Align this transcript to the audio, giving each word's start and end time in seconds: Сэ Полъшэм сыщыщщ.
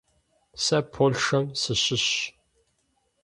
Сэ 0.63 0.77
Полъшэм 0.91 1.45
сыщыщщ. 1.61 2.15